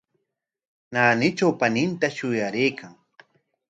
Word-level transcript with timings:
Naanitraw 0.93 1.51
paninta 1.59 2.07
shuyaraykan. 2.17 2.93